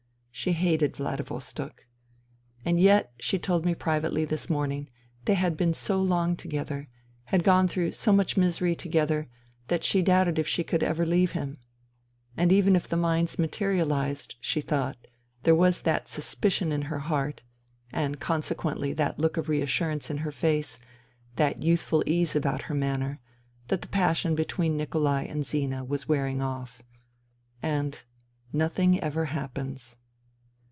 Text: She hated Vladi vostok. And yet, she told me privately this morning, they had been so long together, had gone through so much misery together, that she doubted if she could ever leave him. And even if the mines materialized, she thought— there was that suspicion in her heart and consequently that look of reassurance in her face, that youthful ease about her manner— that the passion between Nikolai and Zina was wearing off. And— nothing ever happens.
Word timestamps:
She 0.33 0.53
hated 0.53 0.95
Vladi 0.95 1.23
vostok. 1.23 1.85
And 2.65 2.79
yet, 2.79 3.11
she 3.19 3.37
told 3.37 3.63
me 3.63 3.75
privately 3.75 4.25
this 4.25 4.49
morning, 4.49 4.89
they 5.25 5.35
had 5.35 5.55
been 5.55 5.71
so 5.75 6.01
long 6.01 6.35
together, 6.35 6.87
had 7.25 7.43
gone 7.43 7.67
through 7.67 7.91
so 7.91 8.11
much 8.11 8.37
misery 8.37 8.73
together, 8.73 9.29
that 9.67 9.83
she 9.83 10.01
doubted 10.01 10.39
if 10.39 10.47
she 10.47 10.63
could 10.63 10.81
ever 10.81 11.05
leave 11.05 11.33
him. 11.33 11.59
And 12.35 12.51
even 12.51 12.75
if 12.75 12.87
the 12.87 12.97
mines 12.97 13.37
materialized, 13.37 14.33
she 14.41 14.61
thought— 14.61 14.97
there 15.43 15.53
was 15.53 15.81
that 15.81 16.07
suspicion 16.07 16.71
in 16.71 16.83
her 16.83 16.99
heart 16.99 17.43
and 17.91 18.19
consequently 18.19 18.93
that 18.93 19.19
look 19.19 19.37
of 19.37 19.47
reassurance 19.47 20.09
in 20.09 20.19
her 20.19 20.31
face, 20.31 20.79
that 21.35 21.61
youthful 21.61 22.01
ease 22.07 22.35
about 22.35 22.63
her 22.63 22.73
manner— 22.73 23.19
that 23.67 23.83
the 23.83 23.87
passion 23.87 24.33
between 24.33 24.75
Nikolai 24.75 25.21
and 25.23 25.45
Zina 25.45 25.83
was 25.85 26.09
wearing 26.09 26.41
off. 26.41 26.81
And— 27.61 28.01
nothing 28.51 28.99
ever 29.01 29.25
happens. 29.25 29.97